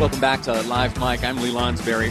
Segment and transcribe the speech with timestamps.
[0.00, 1.22] Welcome back to Live Mic.
[1.22, 2.08] I'm Lee Lonsberry.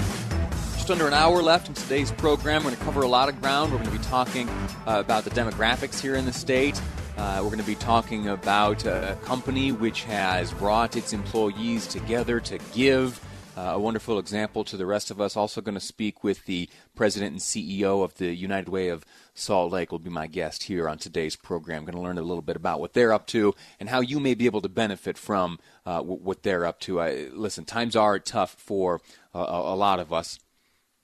[0.76, 2.64] Just under an hour left in today's program.
[2.64, 3.72] We're going to cover a lot of ground.
[3.72, 6.80] We're going to be talking uh, about the demographics here in the state.
[7.18, 12.40] Uh, we're going to be talking about a company which has brought its employees together
[12.42, 13.20] to give
[13.60, 15.36] uh, a wonderful example to the rest of us.
[15.36, 19.74] Also, going to speak with the president and CEO of the United Way of Salt
[19.74, 19.92] Lake.
[19.92, 21.84] Will be my guest here on today's program.
[21.84, 24.34] Going to learn a little bit about what they're up to and how you may
[24.34, 27.02] be able to benefit from uh, w- what they're up to.
[27.02, 29.02] I, listen, times are tough for
[29.36, 30.40] uh, a, lot of us.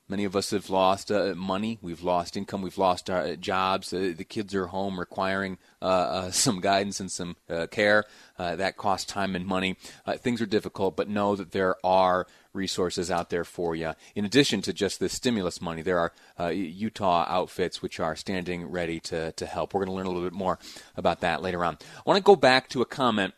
[0.08, 1.80] Many of us have lost uh, money.
[1.82, 2.62] We've lost income.
[2.62, 3.92] We've lost our uh, jobs.
[3.92, 8.06] Uh, the kids are home requiring uh, uh some guidance and some uh, care.
[8.38, 9.78] that costs time and money.
[10.18, 13.94] things are difficult, but know that there are resources out there for you.
[14.16, 19.00] In addition to just the stimulus money, there are Utah outfits which are standing ready
[19.02, 19.74] to, to help.
[19.74, 20.60] We're going to learn a little bit more
[20.96, 21.78] about that later on.
[21.82, 23.34] I want to go back to a comment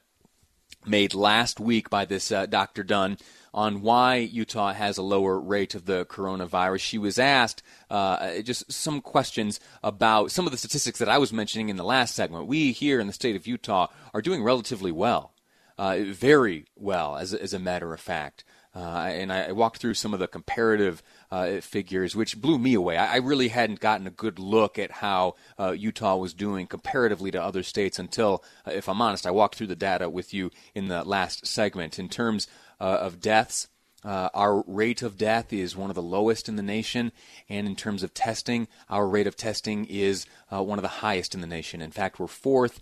[0.85, 2.83] made last week by this Dr.
[2.83, 3.17] Dunn
[3.53, 6.79] on why Utah has a lower rate of the coronavirus.
[6.79, 11.33] She was asked uh, just some questions about some of the statistics that I was
[11.33, 12.47] mentioning in the last segment.
[12.47, 15.33] We here in the state of Utah are doing relatively well,
[15.77, 18.43] uh, very well, as, as a matter of fact.
[18.78, 22.95] Uh, and I, walked through some of the comparative uh, figures, which blew me away.
[22.95, 27.42] I, really hadn't gotten a good look at how uh, Utah was doing comparatively to
[27.42, 30.89] other states until, uh, if I'm honest, I walked through the data with you in
[30.89, 31.98] the last segment.
[31.98, 32.48] In terms
[32.80, 33.67] uh, of deaths.
[34.03, 37.11] Uh, our rate of death is one of the lowest in the nation,
[37.50, 41.42] and in terms of testing, our rate of testing is one of the highest in
[41.42, 41.82] the nation.
[41.82, 42.80] In fact, we're fourth,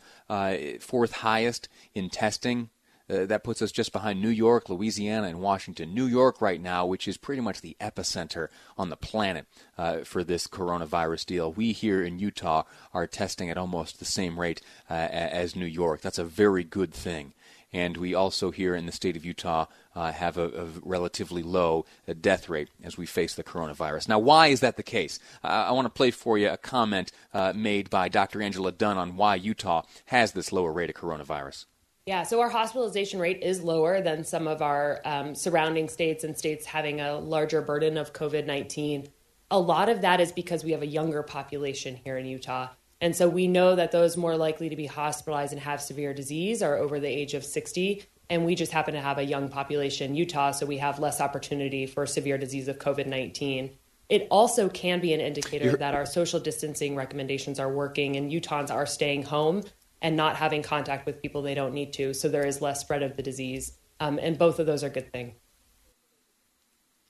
[0.81, 2.69] fourth highest in testing.
[3.09, 5.93] Uh, that puts us just behind New York, Louisiana, and Washington.
[5.93, 9.45] New York, right now, which is pretty much the epicenter on the planet
[9.77, 11.51] uh, for this coronavirus deal.
[11.51, 16.01] We here in Utah are testing at almost the same rate as New York.
[16.01, 17.33] That's a very good thing
[17.75, 21.85] and we also here in the state of Utah uh, have a, a, relatively low
[22.07, 24.07] uh, death rate as we face the coronavirus.
[24.07, 25.19] Now, why is that the case?
[25.43, 28.41] Uh, I want to play for you a comment uh, made by Dr.
[28.41, 31.66] Angela Dunn on why Utah has this lower rate of coronavirus.
[32.05, 36.38] Yeah, so our hospitalization rate is lower than some of our um, surrounding states and
[36.38, 39.07] states having a larger burden of COVID 19.
[39.49, 42.69] A lot of that is because we have a younger population here in Utah.
[43.01, 46.61] And so we know that those more likely to be hospitalized and have severe disease
[46.61, 48.03] are over the age of 60.
[48.29, 51.19] And we just happen to have a young population in Utah, so we have less
[51.19, 53.72] opportunity for severe disease of COVID 19.
[54.09, 58.69] It also can be an indicator that our social distancing recommendations are working and Utahns
[58.69, 59.63] are staying home
[60.05, 62.13] and not having contact with people they don't need to.
[62.13, 63.75] So there is less spread of the disease.
[63.99, 65.33] Um, and both of those are good things.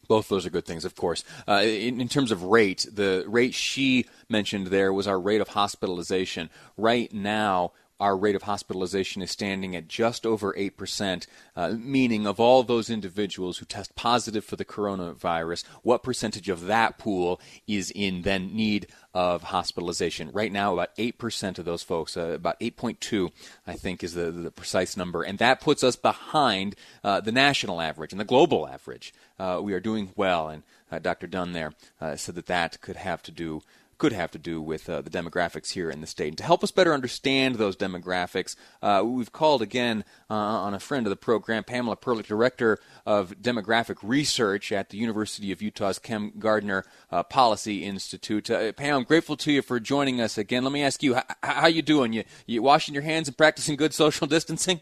[0.07, 1.25] Both those are good things, of course.
[1.45, 5.49] Uh, in, in, terms of rate, the rate she mentioned there was our rate of
[5.49, 6.49] hospitalization.
[6.77, 12.39] Right now, our rate of hospitalization is standing at just over 8%, uh, meaning of
[12.39, 17.91] all those individuals who test positive for the coronavirus, what percentage of that pool is
[17.91, 20.29] in then need of hospitalization?
[20.33, 23.31] Right now, about 8% of those folks, uh, about 8.2,
[23.65, 27.79] I think is the, the precise number, and that puts us behind uh, the national
[27.79, 29.13] average and the global average.
[29.39, 31.27] Uh, we are doing well, and uh, Dr.
[31.27, 33.61] Dunn there uh, said that that could have to do
[33.97, 36.29] could have to do with uh, the demographics here in the state.
[36.29, 40.79] And to help us better understand those demographics, uh, we've called again uh, on a
[40.79, 45.99] friend of the program, Pamela Perlich, Director of Demographic Research at the University of Utah's
[45.99, 48.49] Kem Gardner uh, Policy Institute.
[48.49, 50.63] Uh, Pam, I'm grateful to you for joining us again.
[50.63, 52.13] Let me ask you, how, how you doing?
[52.13, 54.81] You, you washing your hands and practicing good social distancing?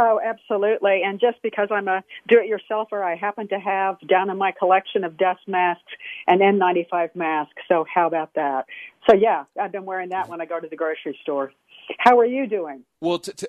[0.00, 1.02] Oh, absolutely.
[1.04, 5.16] And just because I'm a do-it-yourselfer, I happen to have down in my collection of
[5.16, 5.90] dust masks
[6.28, 7.50] an N95 mask.
[7.66, 8.66] So how about that?
[9.10, 11.52] So yeah, I've been wearing that when I go to the grocery store.
[11.98, 12.84] How are you doing?
[13.00, 13.48] Well, t- t-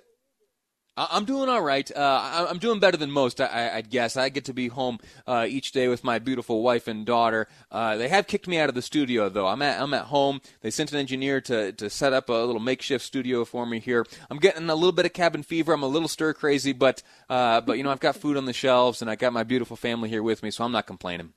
[1.10, 1.90] I'm doing all right.
[1.96, 4.18] Uh, I'm doing better than most, I, would guess.
[4.18, 7.48] I get to be home uh, each day with my beautiful wife and daughter.
[7.72, 9.48] Uh, they have kicked me out of the studio, though.
[9.48, 10.42] I'm at I'm at home.
[10.62, 14.06] They sent an engineer to to set up a little makeshift studio for me here.
[14.30, 15.74] I'm getting a little bit of cabin fever.
[15.74, 18.54] I'm a little stir crazy, but uh, but you know I've got food on the
[18.54, 21.34] shelves and I got my beautiful family here with me, so I'm not complaining.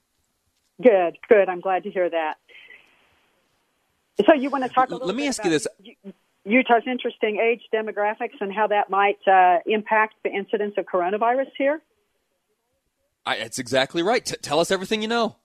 [0.83, 1.49] Good, good.
[1.49, 2.35] I'm glad to hear that.
[4.27, 5.07] So you want to talk a little?
[5.07, 5.67] Let me ask you this.
[5.81, 5.95] You,
[6.45, 11.81] Utah's interesting age demographics and how that might uh, impact the incidence of coronavirus here?
[13.25, 14.25] I, that's exactly right.
[14.25, 15.37] T- tell us everything you know.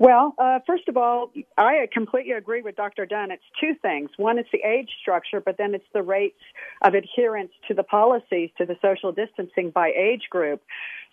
[0.00, 3.04] Well, uh, first of all, I completely agree with Dr.
[3.04, 3.30] Dunn.
[3.30, 4.08] It's two things.
[4.16, 6.40] One, it's the age structure, but then it's the rates
[6.80, 10.62] of adherence to the policies, to the social distancing by age group.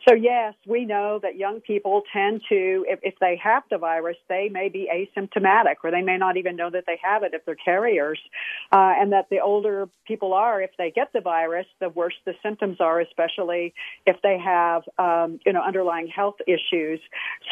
[0.08, 4.16] So yes, we know that young people tend to, if, if they have the virus,
[4.30, 7.44] they may be asymptomatic or they may not even know that they have it if
[7.46, 8.20] they're carriers.
[8.72, 12.34] Uh, and that the older people are, if they get the virus, the worse the
[12.42, 13.74] symptoms are, especially
[14.06, 17.02] if they have, um, you know, underlying health issues.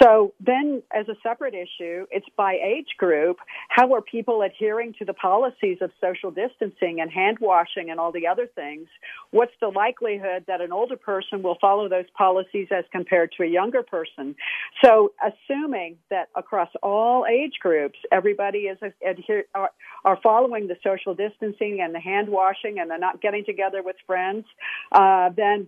[0.01, 3.37] So then as a separate issue, it's by age group.
[3.69, 8.11] How are people adhering to the policies of social distancing and hand washing and all
[8.11, 8.87] the other things?
[9.31, 13.47] What's the likelihood that an older person will follow those policies as compared to a
[13.47, 14.35] younger person.
[14.83, 19.71] So, assuming that across all age groups, everybody is adhere, are,
[20.03, 23.95] are following the social distancing and the hand washing and they're not getting together with
[24.05, 24.45] friends,
[24.91, 25.67] uh, then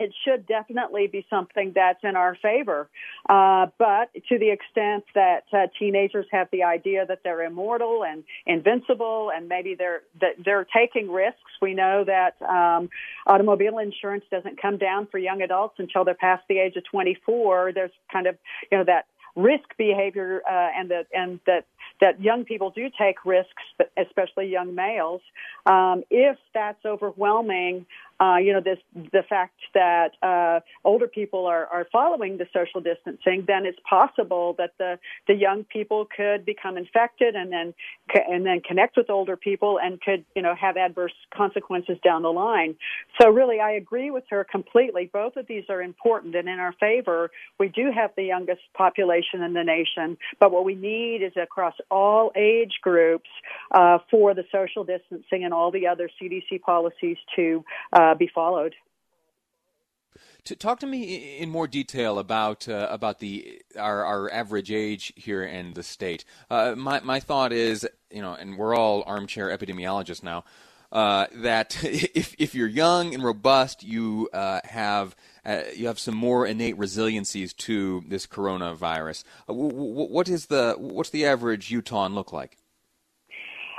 [0.00, 2.88] it should definitely be something that's in our favor.
[3.28, 8.24] Uh, but to the extent that uh, teenagers have the idea that they're immortal and
[8.46, 12.88] invincible, and maybe they're that they're taking risks, we know that um,
[13.26, 17.72] automobile insurance doesn't come down for young adults until they're past the age of 24.
[17.74, 18.36] There's kind of
[18.72, 19.04] you know that
[19.36, 21.66] risk behavior uh, and that and that
[22.00, 23.62] that young people do take risks,
[23.96, 25.20] especially young males.
[25.66, 27.86] Um, if that's overwhelming,
[28.20, 32.82] uh, you know, this the fact that uh, older people are, are following the social
[32.82, 37.72] distancing, then it's possible that the the young people could become infected and then
[38.28, 42.32] and then connect with older people and could you know have adverse consequences down the
[42.32, 42.76] line.
[43.18, 45.08] So really, I agree with her completely.
[45.10, 47.30] Both of these are important and in our favor.
[47.58, 51.74] We do have the youngest population in the nation, but what we need is across
[51.90, 53.28] all age groups
[53.72, 58.74] uh, for the social distancing and all the other CDC policies to uh, be followed.
[60.44, 65.12] To talk to me in more detail about uh, about the our, our average age
[65.14, 66.24] here in the state.
[66.50, 70.44] Uh, my my thought is, you know, and we're all armchair epidemiologists now.
[70.92, 75.14] Uh, that if if you're young and robust, you uh, have
[75.44, 79.24] uh, you have some more innate resiliencies to this coronavirus.
[79.48, 82.56] Uh, w- w- what is the what's the average Utahn look like?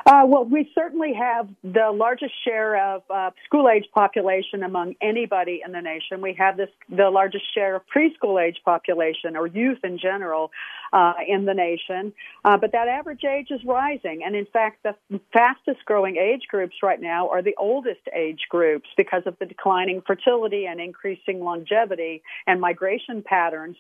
[0.06, 5.62] Uh, well, we certainly have the largest share of uh, school age population among anybody
[5.63, 6.21] in the nation.
[6.21, 10.51] We have this the largest share of preschool age population or youth in general
[10.92, 12.13] uh, in the nation.
[12.44, 14.95] Uh, but that average age is rising, and in fact, the
[15.31, 20.01] fastest growing age groups right now are the oldest age groups because of the declining
[20.06, 23.77] fertility and increasing longevity and migration patterns.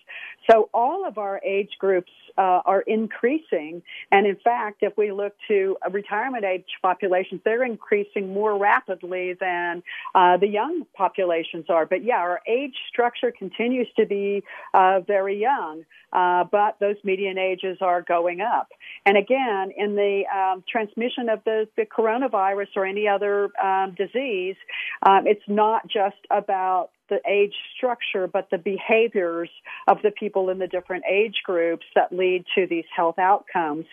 [0.49, 3.81] So all of our age groups uh, are increasing,
[4.11, 6.10] and in fact, if we look to retirement
[6.43, 9.83] age populations, they're increasing more rapidly than
[10.15, 11.85] uh, the young populations are.
[11.85, 14.43] But yeah, our age structure continues to be
[14.73, 18.69] uh, very young, uh, but those median ages are going up.
[19.05, 24.55] And again, in the um, transmission of the, the, coronavirus or any other um, disease,
[25.03, 29.49] um, it's not just about the age structure, but the behaviors
[29.87, 33.85] of the people in the different age groups that lead to these health outcomes.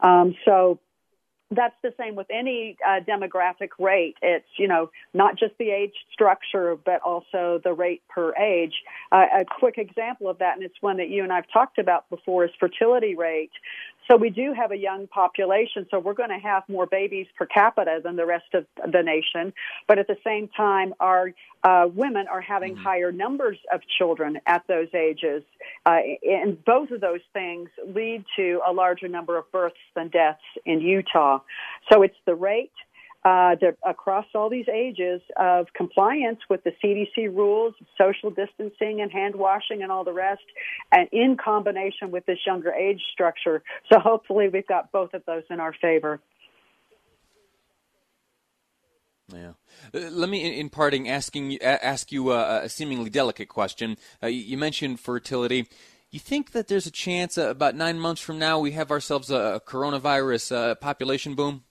[0.00, 0.78] Um, so
[1.50, 4.16] that's the same with any uh, demographic rate.
[4.20, 8.74] It's you know not just the age structure, but also the rate per age.
[9.12, 12.08] Uh, a quick example of that, and it's one that you and I've talked about
[12.10, 13.52] before, is fertility rate.
[14.08, 17.46] So we do have a young population, so we're going to have more babies per
[17.46, 19.52] capita than the rest of the nation.
[19.88, 21.32] But at the same time, our
[21.64, 22.84] uh, women are having mm-hmm.
[22.84, 25.42] higher numbers of children at those ages.
[25.84, 30.40] Uh, and both of those things lead to a larger number of births than deaths
[30.64, 31.40] in Utah.
[31.90, 32.72] So it's the rate
[33.26, 39.34] uh, across all these ages of compliance with the CDC rules, social distancing and hand
[39.34, 40.44] washing and all the rest,
[40.92, 43.62] and in combination with this younger age structure.
[43.92, 46.20] So hopefully we've got both of those in our favor.
[49.32, 49.52] Yeah.
[49.94, 53.96] Uh, let me, in, in, parting, asking ask you a, a seemingly delicate question.
[54.22, 55.68] Uh, you mentioned fertility.
[56.10, 59.30] You think that there's a chance uh, about nine months from now we have ourselves
[59.30, 61.65] a, a coronavirus uh, population boom?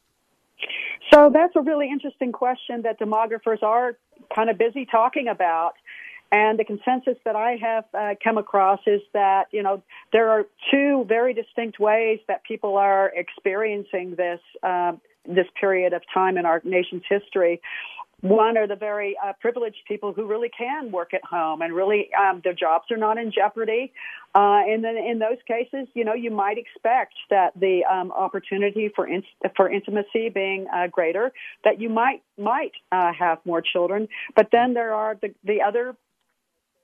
[1.16, 3.96] So that's a really interesting question that demographers are
[4.36, 5.76] kind of busy talking about.
[6.30, 9.82] And the consensus that I have uh, come across is that, you know,
[10.12, 14.94] there are two very distinct ways that people are experiencing this, uh,
[15.26, 17.62] this period of time in our nation's history.
[18.22, 22.10] One are the very uh, privileged people who really can work at home and really
[22.20, 23.92] um, their jobs are not in jeopardy.
[24.34, 28.90] Uh, and then in those cases, you know, you might expect that the um, opportunity
[28.96, 29.24] for in-
[29.56, 31.32] for intimacy being uh, greater,
[31.64, 34.08] that you might might uh, have more children.
[34.36, 35.96] But then there are the the other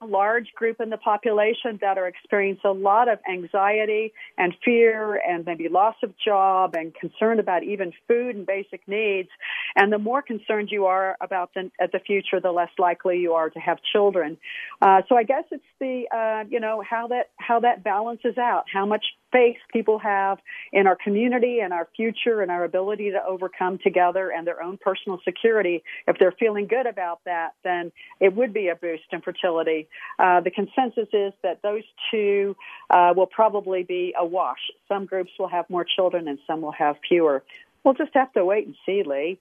[0.06, 5.46] large group in the population that are experiencing a lot of anxiety and fear and
[5.46, 9.30] maybe loss of job and concern about even food and basic needs.
[9.76, 13.50] And the more concerned you are about the, the future, the less likely you are
[13.50, 14.38] to have children.
[14.82, 18.66] Uh, so I guess it's the, uh, you know, how that, how that balances out,
[18.72, 20.40] how much faith people have
[20.74, 24.78] in our community and our future and our ability to overcome together and their own
[24.78, 25.84] personal security.
[26.08, 29.88] If they're feeling good about that, then it would be a boost in fertility.
[30.20, 32.56] Uh, the consensus is that those two
[32.90, 34.60] uh, will probably be a wash.
[34.88, 37.44] Some groups will have more children and some will have fewer.
[37.84, 39.40] We'll just have to wait and see, Lee.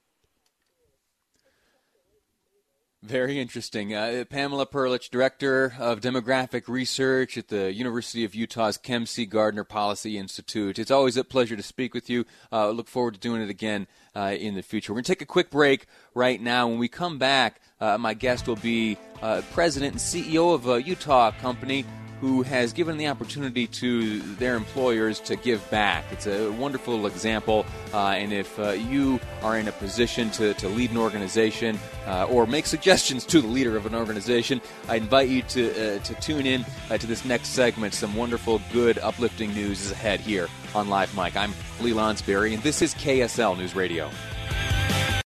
[3.03, 3.95] Very interesting.
[3.95, 9.25] Uh, Pamela Perlich, Director of Demographic Research at the University of Utah's Kem C.
[9.25, 10.79] Gardner Policy Institute.
[10.79, 12.27] It's always a pleasure to speak with you.
[12.53, 14.93] Uh, look forward to doing it again uh, in the future.
[14.93, 16.69] We're going to take a quick break right now.
[16.69, 20.83] When we come back, uh, my guest will be uh, President and CEO of a
[20.83, 21.85] Utah company
[22.21, 26.05] who has given the opportunity to their employers to give back.
[26.13, 30.69] It's a wonderful example, uh, and if uh, you are in a position to, to
[30.69, 35.31] lead an organization uh, or make suggestions to the leader of an organization, I invite
[35.31, 37.95] you to, uh, to tune in uh, to this next segment.
[37.95, 41.37] Some wonderful, good, uplifting news is ahead here on Live Mic.
[41.37, 44.11] I'm Lee Lonsberry, and this is KSL News Radio.